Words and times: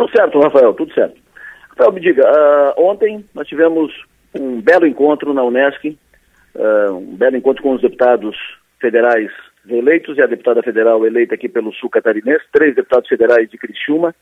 Tudo 0.00 0.12
certo, 0.12 0.40
Rafael, 0.40 0.72
tudo 0.72 0.94
certo. 0.94 1.20
Rafael, 1.68 1.92
me 1.92 2.00
diga, 2.00 2.24
uh, 2.24 2.82
ontem 2.82 3.22
nós 3.34 3.46
tivemos 3.46 3.92
um 4.34 4.58
belo 4.58 4.86
encontro 4.86 5.34
na 5.34 5.44
Unesc, 5.44 5.88
uh, 6.54 6.94
um 6.94 7.16
belo 7.16 7.36
encontro 7.36 7.62
com 7.62 7.74
os 7.74 7.82
deputados 7.82 8.34
federais 8.80 9.30
reeleitos 9.68 10.16
e 10.16 10.22
a 10.22 10.26
deputada 10.26 10.62
federal 10.62 11.04
eleita 11.04 11.34
aqui 11.34 11.50
pelo 11.50 11.70
Sul 11.74 11.90
Catarinense, 11.90 12.46
três 12.50 12.74
deputados 12.74 13.10
federais 13.10 13.50
de 13.50 13.58
Criciúma. 13.58 14.14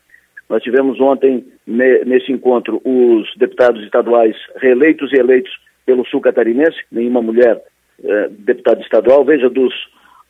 Nós 0.49 0.61
tivemos 0.61 0.99
ontem, 0.99 1.47
ne, 1.65 2.03
nesse 2.03 2.29
encontro, 2.29 2.81
os 2.83 3.33
deputados 3.37 3.81
estaduais 3.81 4.35
reeleitos 4.57 5.13
e 5.13 5.15
eleitos 5.17 5.53
pelo 5.85 6.05
Sul 6.07 6.19
Catarinense, 6.19 6.77
nenhuma 6.91 7.21
mulher 7.21 7.55
uh, 7.55 8.29
deputada 8.31 8.81
estadual. 8.81 9.23
Veja, 9.23 9.49
dos 9.49 9.73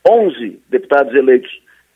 11 0.07 0.61
deputados 0.70 1.11
eleitos 1.16 1.50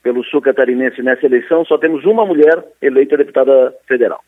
pelo 0.03 0.23
Sul 0.25 0.41
Catarinense 0.41 1.01
nessa 1.01 1.25
eleição, 1.25 1.63
só 1.65 1.77
temos 1.77 2.03
uma 2.03 2.25
mulher 2.25 2.61
eleita 2.81 3.15
deputada 3.15 3.73
federal. 3.87 4.21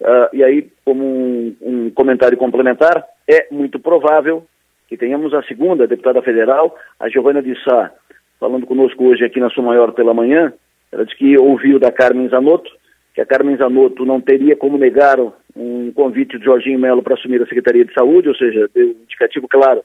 Uh, 0.00 0.30
e 0.32 0.44
aí, 0.44 0.68
como 0.84 1.04
um, 1.04 1.56
um, 1.60 1.90
comentário 1.90 2.38
complementar, 2.38 3.04
é 3.28 3.48
muito 3.50 3.80
provável 3.80 4.46
que 4.88 4.96
tenhamos 4.96 5.34
a 5.34 5.42
segunda 5.42 5.88
deputada 5.88 6.22
federal, 6.22 6.76
a 7.00 7.08
Giovana 7.08 7.42
de 7.42 7.52
Sá, 7.64 7.90
falando 8.38 8.64
conosco 8.64 9.04
hoje 9.04 9.24
aqui 9.24 9.40
na 9.40 9.50
Sua 9.50 9.64
Maior 9.64 9.92
pela 9.92 10.14
manhã. 10.14 10.52
Ela 10.92 11.04
disse 11.04 11.18
que 11.18 11.36
ouviu 11.36 11.80
da 11.80 11.90
Carmen 11.90 12.28
Zanotto, 12.28 12.70
que 13.12 13.20
a 13.20 13.26
Carmen 13.26 13.56
Zanotto 13.56 14.06
não 14.06 14.20
teria 14.20 14.54
como 14.54 14.78
negar 14.78 15.18
um 15.56 15.92
convite 15.92 16.38
de 16.38 16.44
Jorginho 16.44 16.78
Melo 16.78 17.02
para 17.02 17.14
assumir 17.14 17.42
a 17.42 17.46
Secretaria 17.46 17.84
de 17.84 17.92
Saúde, 17.92 18.28
ou 18.28 18.36
seja, 18.36 18.70
deu 18.72 18.86
um 18.86 19.02
indicativo 19.02 19.48
claro 19.48 19.82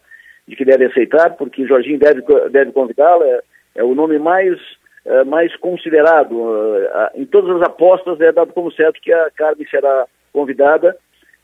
de 0.47 0.55
que 0.55 0.63
deve 0.63 0.85
aceitar, 0.85 1.31
porque 1.31 1.65
Jorginho 1.65 1.97
deve, 1.97 2.21
deve 2.51 2.71
convidá-la, 2.71 3.25
é, 3.25 3.41
é 3.77 3.83
o 3.83 3.95
nome 3.95 4.19
mais 4.19 4.59
é, 5.05 5.23
mais 5.23 5.55
considerado. 5.57 6.31
Uh, 6.31 6.87
em 7.15 7.25
todas 7.25 7.57
as 7.57 7.61
apostas 7.63 8.19
é 8.21 8.31
dado 8.31 8.53
como 8.53 8.71
certo 8.71 9.01
que 9.01 9.11
a 9.11 9.29
Carmen 9.35 9.67
será 9.67 10.05
convidada 10.31 10.95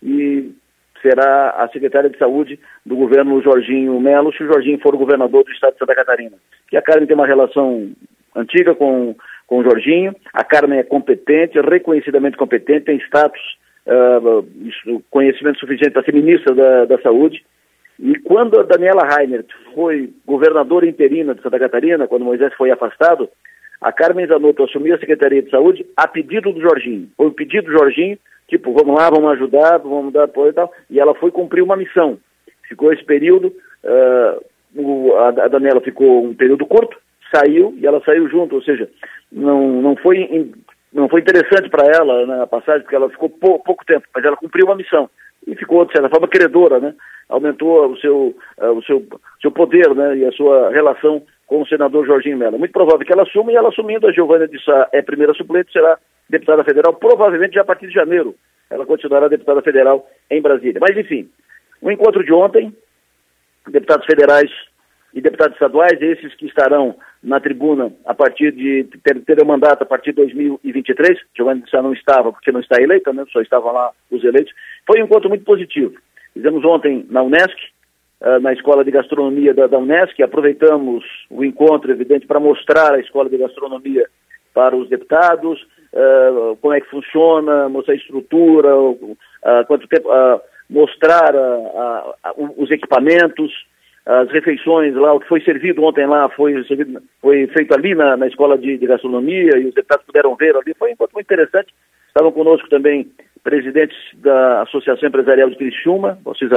e 0.01 0.51
será 1.01 1.51
a 1.51 1.67
secretária 1.69 2.09
de 2.09 2.17
saúde 2.17 2.59
do 2.85 2.95
governo 2.95 3.41
Jorginho 3.41 3.99
Melo, 3.99 4.33
se 4.33 4.43
o 4.43 4.47
Jorginho 4.47 4.79
for 4.79 4.95
governador 4.95 5.43
do 5.43 5.51
estado 5.51 5.73
de 5.73 5.79
Santa 5.79 5.95
Catarina. 5.95 6.37
Que 6.69 6.77
a 6.77 6.81
Carmen 6.81 7.07
tem 7.07 7.15
uma 7.15 7.27
relação 7.27 7.91
antiga 8.35 8.75
com, 8.75 9.15
com 9.47 9.59
o 9.59 9.63
Jorginho, 9.63 10.15
a 10.33 10.43
Carmen 10.43 10.79
é 10.79 10.83
competente, 10.83 11.59
reconhecidamente 11.59 12.37
competente, 12.37 12.85
tem 12.85 12.97
status, 12.97 13.41
uh, 13.87 15.03
conhecimento 15.09 15.59
suficiente 15.59 15.91
para 15.91 16.03
ser 16.03 16.13
ministra 16.13 16.53
da, 16.53 16.85
da 16.85 17.01
Saúde, 17.01 17.43
e 18.01 18.17
quando 18.19 18.57
a 18.57 18.63
Daniela 18.63 19.05
Reinert 19.05 19.47
foi 19.75 20.13
governadora 20.25 20.87
interina 20.87 21.35
de 21.35 21.41
Santa 21.41 21.59
Catarina, 21.59 22.07
quando 22.07 22.23
Moisés 22.23 22.53
foi 22.53 22.71
afastado, 22.71 23.29
a 23.81 23.91
Carmen 23.91 24.25
Zanotto 24.25 24.63
assumiu 24.63 24.95
a 24.95 24.99
Secretaria 24.99 25.41
de 25.41 25.49
Saúde 25.49 25.85
a 25.97 26.07
pedido 26.07 26.53
do 26.53 26.61
Jorginho. 26.61 27.09
Foi 27.17 27.27
um 27.27 27.33
pedido 27.33 27.65
do 27.65 27.77
Jorginho, 27.77 28.17
tipo, 28.47 28.71
vamos 28.71 28.95
lá, 28.95 29.09
vamos 29.09 29.31
ajudar, 29.31 29.79
vamos 29.79 30.13
dar 30.13 30.23
apoio 30.23 30.51
e 30.51 30.53
tal. 30.53 30.71
E 30.89 30.97
ela 30.97 31.13
foi 31.13 31.29
cumprir 31.29 31.61
uma 31.61 31.75
missão. 31.75 32.17
Ficou 32.69 32.93
esse 32.93 33.03
período, 33.03 33.47
uh, 33.47 34.45
o, 34.75 35.13
a, 35.15 35.27
a, 35.27 35.47
Daniela 35.49 35.81
ficou 35.81 36.23
um 36.23 36.33
período 36.33 36.65
curto, 36.65 36.97
saiu 37.35 37.75
e 37.77 37.85
ela 37.85 38.01
saiu 38.05 38.29
junto, 38.29 38.55
ou 38.55 38.61
seja, 38.61 38.89
não, 39.29 39.81
não 39.81 39.97
foi 39.97 40.19
in, 40.19 40.53
não 40.93 41.09
foi 41.09 41.19
interessante 41.19 41.69
para 41.69 41.85
ela 41.85 42.25
né, 42.25 42.43
a 42.43 42.47
passagem, 42.47 42.81
porque 42.83 42.95
ela 42.95 43.09
ficou 43.09 43.29
pou, 43.29 43.59
pouco 43.59 43.85
tempo, 43.85 44.07
mas 44.15 44.23
ela 44.23 44.37
cumpriu 44.37 44.67
uma 44.67 44.75
missão 44.75 45.09
e 45.51 45.55
ficou, 45.55 45.85
de 45.85 45.91
certa 45.91 46.09
forma, 46.09 46.27
credora, 46.27 46.79
né? 46.79 46.93
Aumentou 47.27 47.91
o 47.91 47.97
seu, 47.97 48.35
uh, 48.57 48.71
o 48.71 48.83
seu, 48.83 49.05
seu 49.41 49.51
poder 49.51 49.93
né, 49.93 50.17
e 50.17 50.25
a 50.25 50.31
sua 50.31 50.71
relação 50.71 51.21
com 51.45 51.61
o 51.61 51.67
senador 51.67 52.05
Jorginho 52.05 52.37
Mello. 52.37 52.59
Muito 52.59 52.71
provável 52.71 53.05
que 53.05 53.11
ela 53.11 53.23
assuma 53.23 53.51
e 53.51 53.55
ela 53.55 53.69
assumindo, 53.69 54.07
a 54.07 54.11
Giovânia 54.11 54.47
de 54.47 54.63
Sá 54.63 54.87
é 54.91 55.01
primeira 55.01 55.33
suplente, 55.33 55.71
será 55.71 55.97
deputada 56.29 56.63
federal, 56.63 56.93
provavelmente 56.93 57.55
já 57.55 57.61
a 57.61 57.65
partir 57.65 57.87
de 57.87 57.93
janeiro. 57.93 58.35
Ela 58.69 58.85
continuará 58.85 59.27
deputada 59.27 59.61
federal 59.61 60.07
em 60.29 60.41
Brasília. 60.41 60.79
Mas, 60.79 60.95
enfim, 60.95 61.27
o 61.81 61.91
encontro 61.91 62.23
de 62.23 62.31
ontem, 62.31 62.75
deputados 63.67 64.05
federais 64.05 64.51
e 65.13 65.21
deputados 65.21 65.53
estaduais, 65.55 65.99
esses 66.01 66.35
que 66.35 66.45
estarão 66.45 66.95
na 67.21 67.39
tribuna 67.39 67.91
a 68.05 68.13
partir 68.13 68.51
de 68.51 68.85
ter, 69.03 69.19
ter 69.21 69.41
o 69.41 69.45
mandato 69.45 69.83
a 69.83 69.85
partir 69.85 70.11
de 70.11 70.17
2023, 70.17 71.19
Giovanni 71.35 71.63
Sá 71.69 71.81
não 71.81 71.93
estava 71.93 72.31
porque 72.31 72.51
não 72.51 72.61
está 72.61 72.81
eleita, 72.81 73.11
né? 73.11 73.25
só 73.31 73.41
estavam 73.41 73.73
lá 73.73 73.91
os 74.09 74.23
eleitos, 74.23 74.53
foi 74.87 75.01
um 75.01 75.05
encontro 75.05 75.29
muito 75.29 75.43
positivo. 75.43 75.93
Fizemos 76.33 76.63
ontem 76.63 77.05
na 77.09 77.21
Unesc, 77.21 77.55
uh, 78.21 78.39
na 78.39 78.53
Escola 78.53 78.85
de 78.85 78.91
Gastronomia 78.91 79.53
da, 79.53 79.67
da 79.67 79.77
Unesc, 79.77 80.21
aproveitamos 80.21 81.03
o 81.29 81.43
encontro, 81.43 81.91
evidente, 81.91 82.25
para 82.25 82.39
mostrar 82.39 82.93
a 82.93 82.99
Escola 82.99 83.29
de 83.29 83.37
Gastronomia 83.37 84.07
para 84.53 84.75
os 84.75 84.87
deputados, 84.87 85.61
uh, 85.93 86.55
como 86.61 86.73
é 86.73 86.79
que 86.79 86.89
funciona, 86.89 87.67
mostrar 87.67 87.95
a 87.95 87.97
estrutura, 87.97 88.77
uh, 88.77 89.17
quanto 89.67 89.87
tempo, 89.87 90.09
mostrar 90.69 91.33
os 92.37 92.69
equipamentos, 92.69 93.51
as 94.09 94.31
refeições 94.31 94.95
lá, 94.95 95.13
o 95.13 95.19
que 95.19 95.27
foi 95.27 95.39
servido 95.41 95.83
ontem 95.83 96.07
lá 96.07 96.27
foi, 96.29 96.63
servido, 96.63 96.99
foi 97.21 97.45
feito 97.45 97.75
ali 97.75 97.93
na, 97.93 98.17
na 98.17 98.25
Escola 98.25 98.57
de, 98.57 98.75
de 98.75 98.87
Gastronomia 98.87 99.55
e 99.55 99.67
os 99.67 99.75
deputados 99.75 100.03
puderam 100.03 100.35
ver 100.35 100.55
ali, 100.55 100.73
foi 100.73 100.89
um 100.89 100.93
encontro 100.93 101.13
muito 101.13 101.27
interessante. 101.27 101.71
Estavam 102.07 102.31
conosco 102.31 102.67
também 102.69 103.11
presidentes 103.43 103.95
da 104.15 104.63
Associação 104.63 105.07
Empresarial 105.07 105.51
de 105.51 105.57
Criciúma, 105.57 106.17
Valcir 106.25 106.49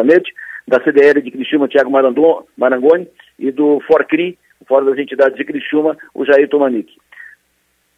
da 0.66 0.82
CDL 0.82 1.20
de 1.20 1.30
Criciúma, 1.30 1.68
Tiago 1.68 1.90
Marangoni, 2.56 3.06
e 3.38 3.50
do 3.50 3.80
FORCRI, 3.86 4.38
Fórum 4.66 4.86
das 4.86 4.98
Entidades 4.98 5.36
de 5.36 5.44
Criciúma, 5.44 5.94
o 6.14 6.24
Jair 6.24 6.48
Tomanique. 6.48 6.96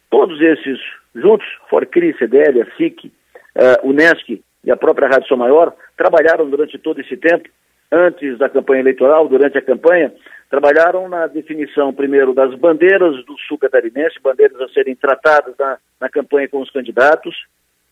Todos 0.09 0.41
esses 0.41 0.79
juntos, 1.15 1.47
FORCRI, 1.69 2.13
CDL, 2.17 2.61
a 2.61 2.65
SIC, 2.75 3.05
uh, 3.05 3.89
UNESCO 3.89 4.37
e 4.65 4.71
a 4.71 4.75
própria 4.75 5.07
Rádio 5.07 5.29
São 5.29 5.37
Maior, 5.37 5.73
trabalharam 5.95 6.49
durante 6.49 6.77
todo 6.77 6.99
esse 6.99 7.15
tempo, 7.15 7.47
antes 7.91 8.37
da 8.37 8.49
campanha 8.49 8.81
eleitoral, 8.81 9.27
durante 9.27 9.57
a 9.57 9.61
campanha, 9.61 10.13
trabalharam 10.49 11.09
na 11.09 11.27
definição, 11.27 11.93
primeiro, 11.93 12.33
das 12.33 12.53
bandeiras 12.55 13.23
do 13.25 13.37
sul 13.47 13.57
catarinense, 13.57 14.19
bandeiras 14.21 14.59
a 14.61 14.69
serem 14.69 14.95
tratadas 14.95 15.55
na, 15.57 15.77
na 15.99 16.09
campanha 16.09 16.47
com 16.47 16.61
os 16.61 16.69
candidatos, 16.71 17.35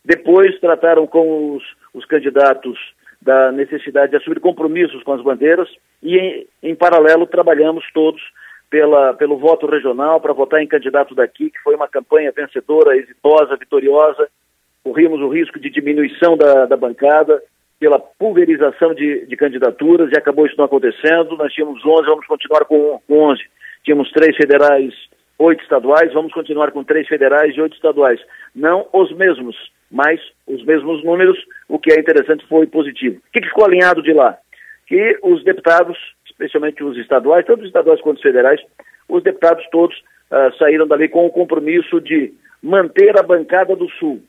depois 0.03 0.59
trataram 0.59 1.07
com 1.07 1.55
os, 1.55 1.63
os 1.93 2.05
candidatos 2.05 2.77
da 3.21 3.51
necessidade 3.51 4.11
de 4.11 4.17
assumir 4.17 4.39
compromissos 4.39 5.01
com 5.03 5.13
as 5.13 5.21
bandeiras 5.21 5.69
e, 6.01 6.17
em, 6.17 6.47
em 6.61 6.75
paralelo, 6.75 7.25
trabalhamos 7.25 7.85
todos 7.93 8.21
pela, 8.69 9.13
pelo 9.13 9.37
voto 9.37 9.65
regional 9.65 10.19
para 10.19 10.33
votar 10.33 10.61
em 10.61 10.67
candidato 10.67 11.15
daqui, 11.15 11.49
que 11.49 11.59
foi 11.63 11.75
uma 11.75 11.87
campanha 11.87 12.33
vencedora, 12.35 12.97
exitosa, 12.97 13.55
vitoriosa. 13.55 14.27
Corrimos 14.83 15.21
o 15.21 15.29
risco 15.29 15.59
de 15.59 15.69
diminuição 15.69 16.35
da, 16.35 16.65
da 16.65 16.75
bancada 16.75 17.41
pela 17.83 17.99
pulverização 17.99 18.93
de, 18.93 19.25
de, 19.25 19.35
candidaturas 19.35 20.09
e 20.09 20.17
acabou 20.17 20.45
isso 20.45 20.55
não 20.57 20.63
acontecendo. 20.63 21.35
Nós 21.35 21.51
tínhamos 21.51 21.85
11, 21.85 22.05
vamos 22.05 22.25
continuar 22.25 22.63
com, 22.63 23.01
com 23.05 23.19
11. 23.31 23.43
Tínhamos 23.83 24.09
três 24.13 24.37
federais, 24.37 24.93
oito 25.37 25.61
estaduais, 25.61 26.13
vamos 26.13 26.31
continuar 26.31 26.71
com 26.71 26.81
três 26.81 27.05
federais 27.09 27.53
e 27.53 27.59
oito 27.59 27.75
estaduais. 27.75 28.21
Não 28.55 28.87
os 28.93 29.11
mesmos, 29.17 29.57
mas 29.91 30.21
os 30.47 30.63
mesmos 30.63 31.03
números, 31.03 31.37
o 31.67 31.77
que 31.77 31.91
é 31.91 31.99
interessante 31.99 32.47
foi 32.47 32.65
positivo. 32.67 33.17
O 33.17 33.31
que, 33.33 33.41
que 33.41 33.49
ficou 33.49 33.65
alinhado 33.65 34.01
de 34.01 34.13
lá? 34.13 34.37
Que 34.87 35.19
os 35.21 35.43
deputados, 35.43 35.97
especialmente 36.25 36.81
os 36.85 36.95
estaduais, 36.95 37.45
tanto 37.45 37.63
os 37.63 37.67
estaduais 37.67 37.99
quanto 37.99 38.15
os 38.15 38.23
federais, 38.23 38.61
os 39.09 39.21
deputados 39.23 39.67
todos 39.73 39.93
uh, 40.31 40.57
saíram 40.57 40.87
dali 40.87 41.09
com 41.09 41.25
o 41.25 41.31
compromisso 41.31 41.99
de 41.99 42.33
manter 42.61 43.19
a 43.19 43.23
bancada 43.23 43.75
do 43.75 43.89
Sul 43.99 44.23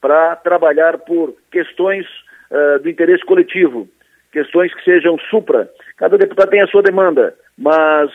para 0.00 0.36
trabalhar 0.36 0.98
por 0.98 1.34
questões 1.50 2.06
uh, 2.50 2.78
do 2.80 2.88
interesse 2.88 3.24
coletivo, 3.24 3.88
questões 4.32 4.74
que 4.74 4.84
sejam 4.84 5.18
supra. 5.30 5.70
Cada 5.96 6.16
deputado 6.16 6.50
tem 6.50 6.62
a 6.62 6.66
sua 6.66 6.82
demanda, 6.82 7.34
mas 7.56 8.10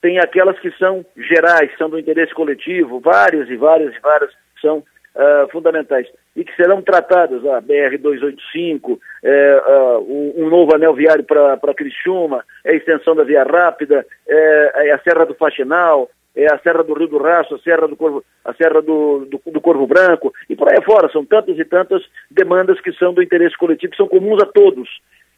tem 0.00 0.18
aquelas 0.18 0.58
que 0.58 0.70
são 0.72 1.04
gerais, 1.16 1.70
são 1.78 1.88
do 1.88 1.98
interesse 1.98 2.34
coletivo, 2.34 3.00
várias 3.00 3.48
e 3.48 3.56
várias 3.56 3.94
e 3.94 4.00
várias 4.00 4.30
são 4.60 4.78
uh, 4.78 5.50
fundamentais 5.50 6.06
e 6.36 6.44
que 6.44 6.54
serão 6.56 6.82
tratadas, 6.82 7.44
a 7.46 7.62
BR-285, 7.62 8.98
é, 9.22 9.62
uh, 9.66 10.32
um 10.36 10.48
novo 10.48 10.74
anel 10.74 10.94
viário 10.94 11.24
para 11.24 11.74
Criciúma, 11.74 12.44
é 12.64 12.72
a 12.72 12.74
extensão 12.74 13.14
da 13.14 13.22
Via 13.22 13.44
Rápida, 13.44 14.04
é, 14.26 14.88
é, 14.88 14.92
a 14.92 14.98
Serra 14.98 15.24
do 15.24 15.34
Faxinal, 15.34 16.10
é 16.36 16.52
a 16.52 16.58
Serra 16.58 16.82
do 16.82 16.94
Rio 16.94 17.06
do 17.06 17.18
Rastro, 17.18 17.56
a 17.56 17.60
Serra 17.60 17.86
do 17.86 17.96
Corvo, 17.96 18.24
a 18.44 18.52
Serra 18.54 18.82
do, 18.82 19.26
do, 19.26 19.40
do, 19.52 19.60
Corvo 19.60 19.86
Branco, 19.86 20.32
e 20.48 20.56
por 20.56 20.68
aí 20.68 20.82
fora, 20.84 21.08
são 21.10 21.24
tantas 21.24 21.58
e 21.58 21.64
tantas 21.64 22.02
demandas 22.30 22.80
que 22.80 22.92
são 22.92 23.14
do 23.14 23.22
interesse 23.22 23.56
coletivo, 23.56 23.92
que 23.92 23.96
são 23.96 24.08
comuns 24.08 24.42
a 24.42 24.46
todos. 24.46 24.88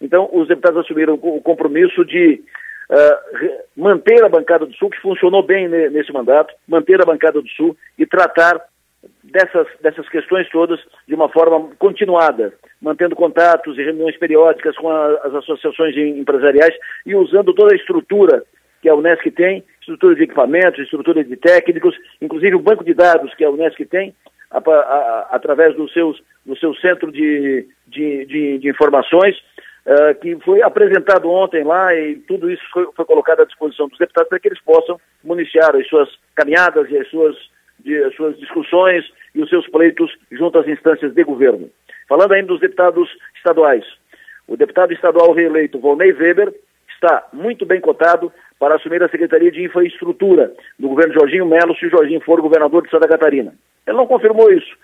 Então, 0.01 0.29
os 0.33 0.49
deputados 0.49 0.81
assumiram 0.81 1.15
o 1.15 1.41
compromisso 1.41 2.05
de 2.05 2.43
uh, 2.91 3.49
manter 3.77 4.25
a 4.25 4.29
bancada 4.29 4.65
do 4.65 4.75
Sul, 4.75 4.91
que 4.91 5.01
funcionou 5.01 5.43
bem 5.43 5.69
nesse 5.69 6.13
mandato, 6.13 6.55
manter 6.67 7.01
a 7.01 7.07
bancada 7.07 7.41
do 7.41 7.49
Sul 7.51 7.77
e 7.99 8.07
tratar 8.07 8.61
dessas, 9.23 9.67
dessas 9.81 10.09
questões 10.09 10.49
todas 10.51 10.81
de 11.07 11.15
uma 11.15 11.29
forma 11.29 11.71
continuada, 11.79 12.53
mantendo 12.81 13.17
contatos 13.17 13.79
e 13.79 13.83
reuniões 13.83 14.17
periódicas 14.19 14.77
com 14.77 14.89
a, 14.89 15.09
as 15.25 15.35
associações 15.35 15.97
empresariais 15.97 16.75
e 17.05 17.15
usando 17.15 17.55
toda 17.55 17.75
a 17.75 17.77
estrutura 17.77 18.43
que 18.83 18.89
a 18.89 18.95
Unesc 18.95 19.31
tem, 19.33 19.65
estrutura 19.87 20.17
de 20.17 20.25
equipamentos, 20.25 20.81
estrutura 20.81 21.23
de 21.23 21.37
técnicos, 21.37 21.97
inclusive 22.21 22.56
o 22.56 22.61
banco 22.61 22.85
de 22.85 22.93
dados 22.93 23.33
que 23.35 23.44
a 23.44 23.50
Unesc 23.50 23.85
tem, 23.87 24.12
a, 24.50 24.59
a, 24.59 25.29
através 25.31 25.77
do, 25.77 25.88
seus, 25.91 26.21
do 26.44 26.56
seu 26.59 26.75
centro 26.75 27.12
de, 27.12 27.69
de, 27.87 28.27
de, 28.27 28.59
de 28.59 28.69
informações, 28.69 29.37
uh, 29.87 30.15
que 30.21 30.37
foi 30.44 30.61
apresentado 30.62 31.31
ontem 31.31 31.62
lá 31.62 31.94
e 31.94 32.17
tudo 32.17 32.50
isso 32.50 32.62
foi, 32.73 32.88
foi, 32.94 33.05
colocado 33.05 33.43
à 33.43 33.44
disposição 33.44 33.88
dos 33.88 33.99
deputados 33.99 34.29
para 34.29 34.41
que 34.41 34.49
eles 34.49 34.61
possam 34.62 35.00
municiar 35.23 35.75
as 35.77 35.87
suas 35.88 36.09
caminhadas 36.35 36.91
e 36.91 36.99
as 36.99 37.09
suas, 37.09 37.37
de, 37.79 37.97
as 38.05 38.15
suas 38.17 38.37
discussões 38.38 39.05
e 39.35 39.43
os 39.43 39.49
seus 39.49 39.69
pleitos 39.69 40.12
junto 40.33 40.59
às 40.59 40.67
instâncias 40.67 41.15
de 41.15 41.23
governo. 41.23 41.71
Falando 42.09 42.33
ainda 42.33 42.49
dos 42.49 42.61
deputados 42.61 43.09
estaduais, 43.37 43.85
o 44.49 44.56
deputado 44.56 44.93
estadual 44.93 45.33
reeleito 45.33 45.79
Volney 45.79 46.12
Weber 46.12 46.53
está 46.97 47.29
muito 47.33 47.67
bem 47.67 47.81
cotado 47.81 48.33
para 48.58 48.76
assumir 48.76 49.03
a 49.03 49.08
Secretaria 49.08 49.50
de 49.50 49.64
Infraestrutura 49.64 50.53
do 50.79 50.88
governo 50.88 51.14
Jorginho 51.14 51.47
Melo 51.47 51.76
se 51.76 51.87
o 51.87 51.91
Jorginho 51.91 52.20
for 52.20 52.41
governador 52.41 52.82
de 52.82 52.91
Santa 52.91 53.08
Catarina. 53.08 53.55
Ele 53.87 53.97
não 53.97 54.06
confirmou 54.06 54.50
isso. 54.53 54.75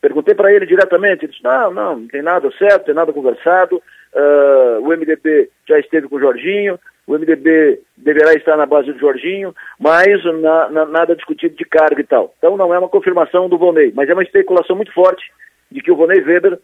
Perguntei 0.00 0.34
para 0.34 0.52
ele 0.52 0.66
diretamente, 0.66 1.24
ele 1.24 1.32
disse, 1.32 1.44
não, 1.44 1.72
não, 1.72 1.96
não 1.98 2.08
tem 2.08 2.22
nada 2.22 2.50
certo, 2.58 2.86
tem 2.86 2.94
nada 2.94 3.12
conversado, 3.12 3.76
uh, 3.76 4.80
o 4.80 4.88
MDB 4.88 5.48
já 5.66 5.78
esteve 5.78 6.08
com 6.08 6.16
o 6.16 6.20
Jorginho, 6.20 6.78
o 7.06 7.14
MDB 7.14 7.80
deverá 7.96 8.32
estar 8.34 8.56
na 8.56 8.66
base 8.66 8.92
do 8.92 8.98
Jorginho, 8.98 9.54
mas 9.78 10.24
na, 10.40 10.68
na, 10.70 10.86
nada 10.86 11.14
discutido 11.14 11.54
de 11.56 11.64
cargo 11.64 12.00
e 12.00 12.04
tal. 12.04 12.34
Então 12.38 12.56
não 12.56 12.74
é 12.74 12.78
uma 12.78 12.88
confirmação 12.88 13.48
do 13.48 13.58
Vonei, 13.58 13.92
mas 13.94 14.08
é 14.08 14.12
uma 14.12 14.22
especulação 14.22 14.76
muito 14.76 14.92
forte 14.92 15.22
de 15.70 15.80
que 15.80 15.90
o 15.90 15.96
Vonei 15.96 16.20
Weber 16.20 16.58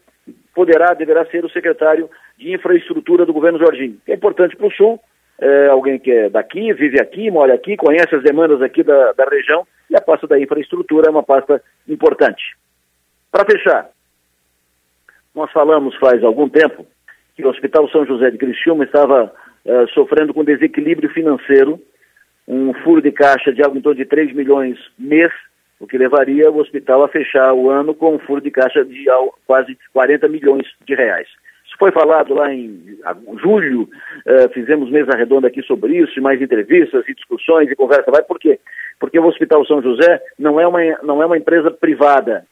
poderá, 0.55 0.93
deverá 0.94 1.25
ser 1.26 1.44
o 1.44 1.50
secretário 1.50 2.11
de 2.37 2.53
infraestrutura 2.53 3.25
do 3.25 3.32
governo 3.32 3.59
Jorginho. 3.59 3.99
É 4.06 4.14
importante 4.14 4.56
para 4.56 4.67
o 4.67 4.73
Sul, 4.73 5.00
é 5.40 5.69
alguém 5.69 5.99
que 5.99 6.11
é 6.11 6.29
daqui, 6.29 6.73
vive 6.73 7.00
aqui, 7.00 7.31
mora 7.31 7.55
aqui, 7.55 7.76
conhece 7.76 8.14
as 8.14 8.23
demandas 8.23 8.61
aqui 8.61 8.82
da, 8.82 9.12
da 9.12 9.25
região, 9.25 9.67
e 9.88 9.96
a 9.96 10.00
pasta 10.00 10.26
da 10.26 10.38
infraestrutura 10.38 11.08
é 11.08 11.11
uma 11.11 11.23
pasta 11.23 11.62
importante. 11.88 12.56
Para 13.31 13.44
fechar, 13.44 13.88
nós 15.35 15.50
falamos 15.52 15.94
faz 15.96 16.23
algum 16.25 16.49
tempo 16.49 16.87
que 17.37 17.44
o 17.44 17.49
Hospital 17.49 17.88
São 17.90 18.05
José 18.05 18.31
de 18.31 18.38
Criciúma 18.38 18.85
estava 18.85 19.32
é, 19.64 19.87
sofrendo 19.88 20.35
com 20.35 20.44
desequilíbrio 20.44 21.11
financeiro, 21.11 21.81
um 22.46 22.75
furo 22.82 23.00
de 23.00 23.12
caixa 23.12 23.52
de 23.52 23.62
algo 23.62 23.79
em 23.79 23.82
torno 23.82 23.99
de 23.99 24.06
3 24.06 24.35
milhões 24.35 24.79
mês, 24.99 25.31
o 25.79 25.87
que 25.87 25.96
levaria 25.96 26.50
o 26.50 26.58
hospital 26.58 27.05
a 27.05 27.08
fechar 27.08 27.52
o 27.52 27.70
ano 27.70 27.94
com 27.94 28.17
um 28.17 28.19
furo 28.19 28.40
de 28.40 28.50
caixa 28.50 28.85
de 28.85 29.05
quase 29.46 29.79
40 29.93 30.26
milhões 30.29 30.67
de 30.85 30.94
reais. 30.94 31.29
Foi 31.79 31.93
falado 31.93 32.35
lá 32.35 32.53
em 32.53 32.99
julho, 33.41 33.83
uh, 33.83 34.49
fizemos 34.53 34.91
mesa 34.91 35.17
redonda 35.17 35.47
aqui 35.47 35.63
sobre 35.63 35.97
isso, 35.97 36.21
mais 36.21 36.43
entrevistas 36.43 37.05
e 37.09 37.15
discussões 37.15 37.71
e 37.71 37.77
conversa. 37.77 38.11
Vai 38.11 38.23
por 38.23 38.39
quê? 38.39 38.59
Porque 38.99 39.19
o 39.19 39.27
Hospital 39.27 39.65
São 39.65 39.81
José 39.81 40.21
não 40.39 40.61
é 40.61 40.67
uma, 40.67 40.81
não 41.03 41.23
é 41.23 41.27
uma 41.27 41.39
empresa 41.39 41.71
privada, 41.71 42.45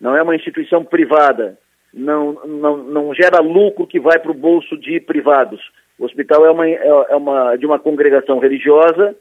não 0.00 0.14
é 0.14 0.22
uma 0.22 0.36
instituição 0.36 0.84
privada, 0.84 1.58
não, 1.92 2.34
não, 2.46 2.76
não 2.76 3.14
gera 3.14 3.40
lucro 3.40 3.86
que 3.86 3.98
vai 3.98 4.18
para 4.18 4.30
o 4.30 4.34
bolso 4.34 4.76
de 4.76 5.00
privados. 5.00 5.60
O 5.98 6.04
hospital 6.04 6.46
é 6.46 6.50
uma, 6.50 6.68
é, 6.68 6.86
é 7.10 7.16
uma, 7.16 7.56
de 7.56 7.66
uma 7.66 7.78
congregação 7.78 8.38
religiosa 8.38 9.14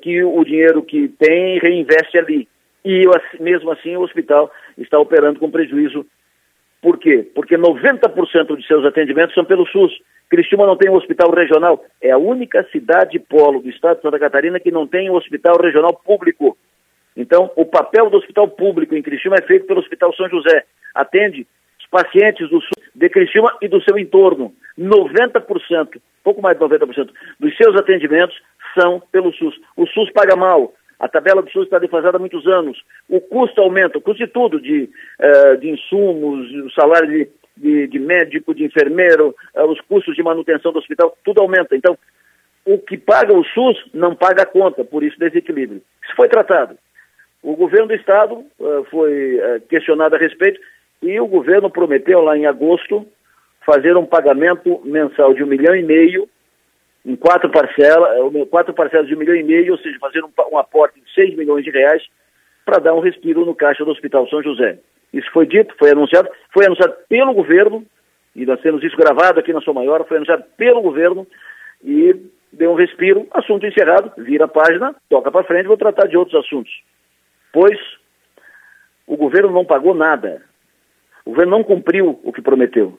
que 0.00 0.22
o 0.24 0.42
dinheiro 0.44 0.82
que 0.82 1.08
tem 1.08 1.58
reinveste 1.58 2.18
ali. 2.18 2.48
E 2.84 3.04
mesmo 3.38 3.70
assim 3.70 3.96
o 3.96 4.02
hospital 4.02 4.50
está 4.78 4.98
operando 4.98 5.38
com 5.38 5.50
prejuízo. 5.50 6.06
Por 6.82 6.98
quê? 6.98 7.28
Porque 7.34 7.56
90% 7.56 8.56
de 8.56 8.66
seus 8.66 8.84
atendimentos 8.84 9.34
são 9.34 9.44
pelo 9.44 9.66
SUS. 9.66 9.92
Cristina 10.30 10.64
não 10.64 10.76
tem 10.76 10.90
um 10.90 10.94
hospital 10.94 11.30
regional. 11.30 11.84
É 12.00 12.10
a 12.10 12.18
única 12.18 12.66
cidade 12.72 13.18
polo 13.18 13.60
do 13.60 13.68
estado 13.68 13.96
de 13.96 14.02
Santa 14.02 14.18
Catarina 14.18 14.60
que 14.60 14.70
não 14.70 14.86
tem 14.86 15.10
um 15.10 15.14
hospital 15.14 15.60
regional 15.60 15.92
público. 15.92 16.56
Então, 17.16 17.50
o 17.56 17.66
papel 17.66 18.08
do 18.08 18.16
hospital 18.16 18.48
público 18.48 18.94
em 18.94 19.02
Cristina 19.02 19.36
é 19.38 19.42
feito 19.42 19.66
pelo 19.66 19.80
Hospital 19.80 20.14
São 20.14 20.28
José. 20.28 20.64
Atende 20.94 21.46
os 21.78 21.86
pacientes 21.90 22.48
do 22.48 22.60
SUS 22.60 22.90
de 22.94 23.08
Cristina 23.08 23.52
e 23.60 23.68
do 23.68 23.82
seu 23.82 23.98
entorno. 23.98 24.54
90%, 24.78 26.00
pouco 26.24 26.40
mais 26.40 26.58
de 26.58 26.64
90% 26.64 27.10
dos 27.38 27.56
seus 27.56 27.76
atendimentos 27.76 28.40
são 28.78 29.02
pelo 29.12 29.32
SUS. 29.34 29.60
O 29.76 29.86
SUS 29.86 30.10
paga 30.12 30.36
mal. 30.36 30.72
A 31.00 31.08
tabela 31.08 31.40
do 31.40 31.50
SUS 31.50 31.64
está 31.64 31.78
defasada 31.78 32.18
há 32.18 32.20
muitos 32.20 32.46
anos. 32.46 32.78
O 33.08 33.22
custo 33.22 33.62
aumenta, 33.62 33.96
o 33.96 34.02
custo 34.02 34.22
de 34.22 34.30
tudo, 34.30 34.60
de, 34.60 34.88
uh, 35.18 35.56
de 35.56 35.70
insumos, 35.70 36.52
o 36.52 36.70
salário 36.72 37.08
de, 37.08 37.28
de, 37.56 37.86
de, 37.88 37.98
médico, 37.98 38.54
de 38.54 38.64
enfermeiro, 38.64 39.34
uh, 39.56 39.64
os 39.64 39.80
custos 39.80 40.14
de 40.14 40.22
manutenção 40.22 40.70
do 40.72 40.78
hospital, 40.78 41.16
tudo 41.24 41.40
aumenta. 41.40 41.74
Então, 41.74 41.96
o 42.66 42.76
que 42.76 42.98
paga 42.98 43.32
o 43.32 43.42
SUS 43.42 43.82
não 43.94 44.14
paga 44.14 44.42
a 44.42 44.46
conta, 44.46 44.84
por 44.84 45.02
isso 45.02 45.18
desequilíbrio. 45.18 45.80
Isso 46.04 46.14
foi 46.14 46.28
tratado. 46.28 46.76
O 47.42 47.56
governo 47.56 47.88
do 47.88 47.94
Estado 47.94 48.34
uh, 48.34 48.84
foi 48.90 49.40
questionado 49.70 50.14
a 50.14 50.18
respeito 50.18 50.60
e 51.02 51.18
o 51.18 51.26
governo 51.26 51.70
prometeu 51.70 52.20
lá 52.20 52.36
em 52.36 52.44
agosto 52.44 53.06
fazer 53.64 53.96
um 53.96 54.04
pagamento 54.04 54.82
mensal 54.84 55.32
de 55.32 55.42
um 55.42 55.46
milhão 55.46 55.74
e 55.74 55.82
meio 55.82 56.28
em 57.04 57.16
quatro 57.16 57.50
parcelas, 57.50 58.34
é, 58.34 58.44
quatro 58.46 58.74
parcelas 58.74 59.06
de 59.06 59.14
um 59.14 59.18
milhão 59.18 59.34
e 59.34 59.42
meio, 59.42 59.72
ou 59.72 59.78
seja, 59.78 59.98
fazer 59.98 60.22
um, 60.22 60.30
um 60.52 60.58
aporte 60.58 61.00
de 61.00 61.12
seis 61.14 61.34
milhões 61.36 61.64
de 61.64 61.70
reais 61.70 62.02
para 62.64 62.78
dar 62.78 62.94
um 62.94 63.00
respiro 63.00 63.44
no 63.44 63.54
caixa 63.54 63.84
do 63.84 63.90
Hospital 63.90 64.28
São 64.28 64.42
José. 64.42 64.78
Isso 65.12 65.30
foi 65.32 65.46
dito, 65.46 65.74
foi 65.78 65.90
anunciado, 65.90 66.28
foi 66.52 66.66
anunciado 66.66 66.94
pelo 67.08 67.32
governo, 67.32 67.84
e 68.36 68.46
nós 68.46 68.60
temos 68.60 68.82
isso 68.84 68.96
gravado 68.96 69.40
aqui 69.40 69.52
na 69.52 69.60
sua 69.60 69.74
maior, 69.74 70.06
foi 70.06 70.18
anunciado 70.18 70.44
pelo 70.56 70.80
governo 70.82 71.26
e 71.82 72.14
deu 72.52 72.72
um 72.72 72.76
respiro, 72.76 73.26
assunto 73.32 73.66
encerrado, 73.66 74.12
vira 74.18 74.44
a 74.44 74.48
página, 74.48 74.94
toca 75.08 75.30
para 75.30 75.44
frente, 75.44 75.66
vou 75.66 75.76
tratar 75.76 76.06
de 76.06 76.16
outros 76.16 76.44
assuntos. 76.44 76.72
Pois 77.52 77.78
o 79.06 79.16
governo 79.16 79.50
não 79.50 79.64
pagou 79.64 79.94
nada. 79.94 80.42
O 81.24 81.30
governo 81.30 81.58
não 81.58 81.64
cumpriu 81.64 82.20
o 82.22 82.32
que 82.32 82.40
prometeu. 82.40 82.96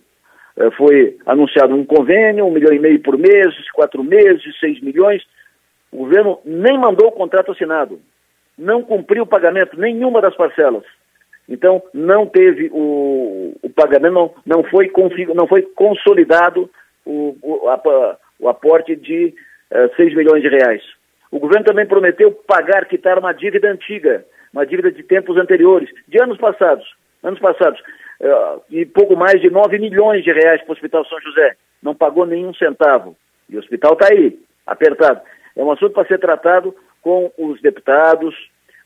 Eh, 0.61 0.71
foi 0.71 1.17
anunciado 1.25 1.75
um 1.75 1.83
convênio, 1.83 2.45
um 2.45 2.51
milhão 2.51 2.73
e 2.73 2.79
meio 2.79 2.99
por 3.01 3.17
mês, 3.17 3.53
quatro 3.73 4.03
meses, 4.03 4.59
seis 4.59 4.79
milhões. 4.81 5.23
O 5.91 5.97
governo 5.97 6.39
nem 6.45 6.77
mandou 6.77 7.07
o 7.07 7.11
contrato 7.11 7.51
assinado, 7.51 7.99
não 8.57 8.83
cumpriu 8.83 9.23
o 9.23 9.27
pagamento, 9.27 9.79
nenhuma 9.79 10.21
das 10.21 10.35
parcelas. 10.35 10.83
Então, 11.49 11.81
não 11.93 12.27
teve 12.27 12.69
o, 12.71 13.53
o 13.61 13.69
pagamento, 13.69 14.13
não, 14.13 14.33
não, 14.45 14.63
foi 14.63 14.89
não 15.35 15.47
foi 15.47 15.63
consolidado 15.63 16.69
o, 17.05 17.35
o, 17.41 17.67
a, 17.67 18.17
o 18.39 18.47
aporte 18.47 18.95
de 18.95 19.33
uh, 19.71 19.95
6 19.95 20.15
milhões 20.15 20.41
de 20.43 20.49
reais. 20.49 20.81
O 21.31 21.39
governo 21.39 21.65
também 21.65 21.85
prometeu 21.85 22.31
pagar, 22.31 22.85
quitar 22.85 23.17
uma 23.17 23.33
dívida 23.33 23.69
antiga, 23.69 24.23
uma 24.53 24.65
dívida 24.65 24.91
de 24.91 25.01
tempos 25.03 25.37
anteriores, 25.37 25.89
de 26.07 26.21
anos 26.21 26.37
passados. 26.37 26.85
Anos 27.23 27.39
passados. 27.39 27.81
Eh, 28.21 28.59
e 28.69 28.85
pouco 28.85 29.15
mais 29.15 29.41
de 29.41 29.49
9 29.49 29.79
milhões 29.79 30.23
de 30.23 30.31
reais 30.31 30.61
para 30.61 30.69
o 30.69 30.73
Hospital 30.73 31.03
São 31.05 31.19
José. 31.21 31.55
Não 31.81 31.95
pagou 31.95 32.25
nenhum 32.25 32.53
centavo. 32.53 33.17
E 33.49 33.55
o 33.55 33.59
hospital 33.59 33.93
está 33.93 34.07
aí, 34.11 34.39
apertado. 34.65 35.21
É 35.55 35.63
um 35.63 35.71
assunto 35.71 35.93
para 35.93 36.07
ser 36.07 36.19
tratado 36.19 36.73
com 37.01 37.31
os 37.37 37.59
deputados, 37.61 38.35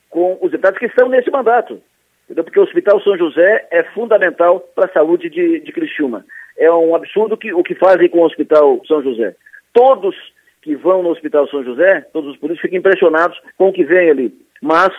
com 0.09 0.37
os 0.41 0.49
deputados 0.49 0.79
que 0.79 0.85
estão 0.85 1.09
nesse 1.09 1.29
mandato. 1.29 1.81
Entendeu? 2.23 2.43
Porque 2.45 2.59
o 2.59 2.63
Hospital 2.63 2.99
São 3.01 3.17
José 3.17 3.67
é 3.69 3.83
fundamental 3.83 4.61
para 4.73 4.85
a 4.85 4.93
saúde 4.93 5.29
de, 5.29 5.59
de 5.59 5.71
Criciúma. 5.71 6.25
É 6.57 6.71
um 6.71 6.95
absurdo 6.95 7.37
que, 7.37 7.53
o 7.53 7.61
que 7.61 7.75
fazem 7.75 8.09
com 8.09 8.19
o 8.19 8.25
Hospital 8.25 8.81
São 8.87 9.03
José. 9.03 9.35
Todos 9.73 10.15
que 10.61 10.75
vão 10.75 11.03
no 11.03 11.09
Hospital 11.09 11.47
São 11.49 11.63
José, 11.63 12.01
todos 12.11 12.31
os 12.31 12.37
políticos 12.37 12.61
ficam 12.61 12.79
impressionados 12.79 13.39
com 13.57 13.67
o 13.67 13.73
que 13.73 13.83
vem 13.83 14.09
ali. 14.09 14.33
Mas 14.61 14.91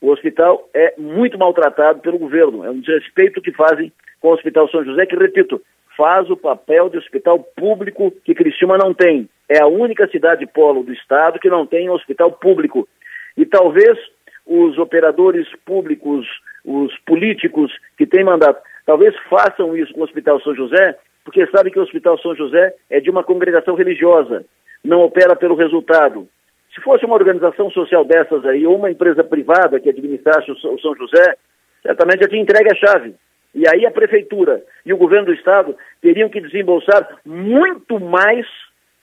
o 0.00 0.10
hospital 0.10 0.68
é 0.74 0.94
muito 0.98 1.38
maltratado 1.38 2.00
pelo 2.00 2.18
governo. 2.18 2.64
É 2.64 2.70
um 2.70 2.80
desrespeito 2.80 3.40
que 3.40 3.52
fazem 3.52 3.92
com 4.20 4.28
o 4.28 4.32
Hospital 4.32 4.68
São 4.68 4.84
José, 4.84 5.06
que, 5.06 5.16
repito, 5.16 5.60
faz 5.96 6.28
o 6.30 6.36
papel 6.36 6.88
de 6.88 6.98
hospital 6.98 7.38
público 7.38 8.12
que 8.24 8.34
Criciúma 8.34 8.76
não 8.76 8.92
tem. 8.92 9.28
É 9.48 9.62
a 9.62 9.66
única 9.66 10.08
cidade 10.08 10.46
polo 10.46 10.82
do 10.82 10.92
estado 10.92 11.38
que 11.38 11.48
não 11.48 11.66
tem 11.66 11.90
hospital 11.90 12.32
público. 12.32 12.88
E 13.36 13.44
talvez 13.44 13.98
os 14.46 14.78
operadores 14.78 15.46
públicos, 15.64 16.26
os 16.64 16.96
políticos 17.06 17.72
que 17.96 18.06
têm 18.06 18.24
mandato, 18.24 18.62
talvez 18.84 19.14
façam 19.28 19.76
isso 19.76 19.92
com 19.94 20.00
o 20.00 20.04
Hospital 20.04 20.40
São 20.40 20.54
José, 20.54 20.98
porque 21.24 21.46
sabem 21.46 21.72
que 21.72 21.78
o 21.78 21.82
Hospital 21.82 22.18
São 22.18 22.34
José 22.34 22.74
é 22.90 23.00
de 23.00 23.10
uma 23.10 23.24
congregação 23.24 23.74
religiosa, 23.74 24.44
não 24.84 25.00
opera 25.00 25.34
pelo 25.34 25.54
resultado, 25.54 26.28
se 26.74 26.80
fosse 26.80 27.04
uma 27.04 27.14
organização 27.14 27.70
social 27.70 28.04
dessas 28.04 28.44
aí, 28.44 28.66
ou 28.66 28.76
uma 28.76 28.90
empresa 28.90 29.22
privada 29.22 29.78
que 29.78 29.88
administrasse 29.88 30.50
o 30.50 30.58
São 30.58 30.94
José, 30.96 31.36
certamente 31.82 32.22
já 32.22 32.28
tinha 32.28 32.42
entregue 32.42 32.70
a 32.72 32.74
chave. 32.74 33.14
E 33.54 33.68
aí 33.68 33.86
a 33.86 33.90
prefeitura 33.90 34.60
e 34.84 34.92
o 34.92 34.96
governo 34.96 35.26
do 35.26 35.34
estado 35.34 35.76
teriam 36.02 36.28
que 36.28 36.40
desembolsar 36.40 37.20
muito 37.24 38.00
mais 38.00 38.44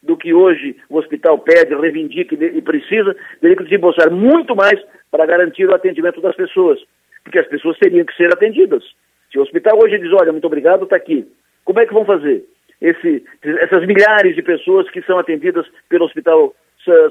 do 0.03 0.17
que 0.17 0.33
hoje 0.33 0.75
o 0.89 0.97
hospital 0.97 1.39
pede, 1.39 1.73
reivindica 1.73 2.35
e 2.35 2.61
precisa, 2.61 3.15
teriam 3.39 3.57
que 3.57 3.63
desembolsar 3.63 4.11
muito 4.11 4.53
mais 4.53 4.77
para 5.09 5.25
garantir 5.25 5.65
o 5.67 5.73
atendimento 5.73 6.19
das 6.19 6.35
pessoas, 6.35 6.79
porque 7.23 7.39
as 7.39 7.47
pessoas 7.47 7.77
teriam 7.77 8.05
que 8.05 8.15
ser 8.15 8.33
atendidas. 8.33 8.83
Se 9.31 9.39
o 9.39 9.41
hospital 9.41 9.79
hoje 9.81 9.97
diz, 9.99 10.11
olha, 10.11 10.33
muito 10.33 10.47
obrigado, 10.47 10.83
está 10.83 10.97
aqui, 10.97 11.25
como 11.63 11.79
é 11.79 11.85
que 11.85 11.93
vão 11.93 12.03
fazer? 12.03 12.43
Esse, 12.81 13.23
essas 13.43 13.85
milhares 13.85 14.35
de 14.35 14.41
pessoas 14.41 14.89
que 14.89 15.01
são 15.03 15.19
atendidas 15.19 15.65
pelo 15.87 16.05
hospital 16.05 16.53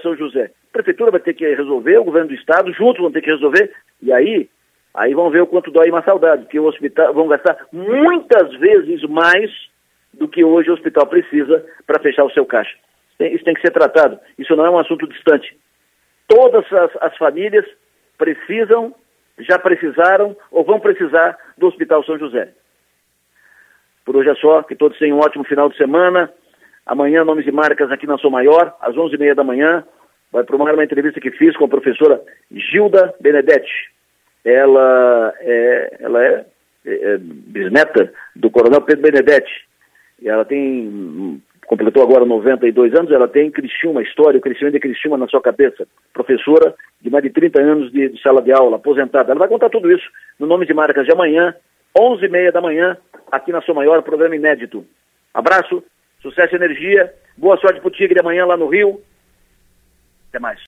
são 0.03 0.17
José. 0.17 0.51
A 0.71 0.73
prefeitura 0.73 1.11
vai 1.11 1.21
ter 1.21 1.35
que 1.35 1.47
resolver, 1.55 1.99
o 1.99 2.05
governo 2.05 2.29
do 2.29 2.35
estado, 2.35 2.73
juntos 2.73 3.01
vão 3.01 3.13
ter 3.13 3.23
que 3.23 3.31
resolver, 3.31 3.73
e 4.03 4.13
aí 4.13 4.49
Aí 4.93 5.15
vão 5.15 5.31
ver 5.31 5.43
o 5.43 5.47
quanto 5.47 5.71
dói 5.71 5.89
uma 5.89 6.03
saudade, 6.03 6.43
porque 6.43 6.59
o 6.59 6.67
hospital 6.67 7.15
vão 7.15 7.29
gastar 7.29 7.57
muitas 7.73 8.53
vezes 8.59 9.03
mais 9.05 9.51
do 10.13 10.27
que 10.27 10.45
hoje 10.45 10.69
o 10.71 10.75
hospital 10.75 11.07
precisa 11.07 11.65
para 11.87 12.03
fechar 12.03 12.25
o 12.25 12.31
seu 12.31 12.45
caixa. 12.45 12.77
Isso 13.21 13.45
tem 13.45 13.55
que 13.55 13.61
ser 13.61 13.71
tratado. 13.71 14.19
Isso 14.39 14.57
não 14.57 14.67
é 14.67 14.71
um 14.71 14.79
assunto 14.79 15.07
distante. 15.07 15.57
Todas 16.27 16.65
as, 16.73 16.91
as 17.01 17.17
famílias 17.17 17.67
precisam, 18.19 18.95
já 19.39 19.59
precisaram 19.59 20.37
ou 20.51 20.65
vão 20.65 20.81
precisar 20.81 21.39
do 21.57 21.69
Hospital 21.69 22.03
São 22.05 22.19
José. 22.19 22.53
Por 24.05 24.17
hoje 24.17 24.31
é 24.31 24.35
só, 24.37 24.63
que 24.63 24.75
todos 24.75 24.99
tenham 24.99 25.19
um 25.19 25.21
ótimo 25.21 25.45
final 25.45 25.69
de 25.69 25.77
semana. 25.77 26.33
Amanhã, 26.91 27.25
nomes 27.25 27.47
e 27.47 27.53
marcas 27.53 27.89
aqui 27.93 28.05
na 28.05 28.19
Sou 28.19 28.33
Maior, 28.33 28.75
às 28.81 28.97
11h30 28.97 29.35
da 29.35 29.45
manhã. 29.45 29.85
Vai 30.33 30.43
para 30.43 30.57
uma 30.57 30.83
entrevista 30.83 31.21
que 31.21 31.31
fiz 31.31 31.57
com 31.57 31.67
a 31.67 31.69
professora 31.69 32.21
Gilda 32.51 33.15
Benedetti. 33.21 33.71
Ela 34.45 35.33
é, 35.39 35.97
ela 36.01 36.25
é, 36.25 36.45
é, 36.85 37.13
é 37.13 37.19
bisneta 37.19 38.13
do 38.35 38.51
coronel 38.51 38.81
Pedro 38.81 39.05
Benedetti. 39.05 39.53
E 40.21 40.29
ela 40.29 40.45
tem, 40.45 41.41
completou 41.65 42.03
agora 42.03 42.25
92 42.25 42.93
anos, 42.97 43.13
ela 43.13 43.29
tem 43.29 43.53
Criciúma, 43.53 44.03
história, 44.03 44.39
o 44.39 44.43
crescimento 44.43 44.73
de 44.73 44.81
Criciúma 44.81 45.17
na 45.17 45.29
sua 45.29 45.41
cabeça. 45.41 45.87
Professora 46.13 46.75
de 47.01 47.09
mais 47.09 47.23
de 47.23 47.31
30 47.31 47.63
anos 47.63 47.93
de, 47.93 48.09
de 48.09 48.21
sala 48.21 48.43
de 48.43 48.51
aula, 48.51 48.79
aposentada. 48.79 49.31
Ela 49.31 49.39
vai 49.39 49.49
contar 49.49 49.71
tudo 49.71 49.93
isso 49.93 50.11
no 50.41 50.47
Nome 50.49 50.67
de 50.67 50.75
Marcas 50.75 51.07
de 51.07 51.13
amanhã, 51.13 51.55
11h30 51.97 52.51
da 52.51 52.61
manhã, 52.61 52.97
aqui 53.31 53.53
na 53.53 53.63
Sua 53.63 53.77
Maior, 53.77 54.03
programa 54.03 54.35
inédito. 54.35 54.85
Abraço, 55.33 55.85
sucesso 56.21 56.55
e 56.55 56.57
energia, 56.57 57.13
boa 57.37 57.57
sorte 57.59 57.81
pro 57.81 57.91
Tigre 57.91 58.21
amanhã 58.21 58.45
lá 58.45 58.57
no 58.57 58.69
Rio. 58.69 59.01
Até 60.29 60.39
mais. 60.39 60.59